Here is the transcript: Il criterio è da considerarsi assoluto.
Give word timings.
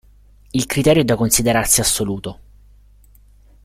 Il 0.53 0.65
criterio 0.65 1.03
è 1.03 1.05
da 1.05 1.15
considerarsi 1.15 1.79
assoluto. 1.79 2.39